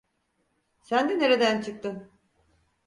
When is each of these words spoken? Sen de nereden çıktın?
Sen 0.81 1.09
de 1.09 1.19
nereden 1.19 1.61
çıktın? 1.61 2.11